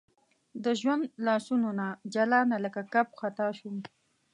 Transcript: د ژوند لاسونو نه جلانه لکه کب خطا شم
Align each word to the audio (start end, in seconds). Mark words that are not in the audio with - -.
د 0.63 0.65
ژوند 0.79 1.03
لاسونو 1.25 1.69
نه 1.79 1.87
جلانه 2.13 2.57
لکه 2.65 2.81
کب 2.93 3.07
خطا 3.19 3.47
شم 3.59 3.77